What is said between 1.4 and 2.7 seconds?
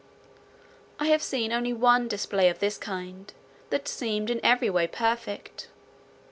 only one display of